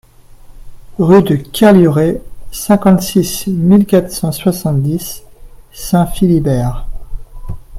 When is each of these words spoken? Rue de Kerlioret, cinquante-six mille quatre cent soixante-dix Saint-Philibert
Rue 0.97 1.21
de 1.21 1.35
Kerlioret, 1.35 2.23
cinquante-six 2.51 3.45
mille 3.51 3.85
quatre 3.85 4.11
cent 4.11 4.31
soixante-dix 4.31 5.21
Saint-Philibert 5.73 6.87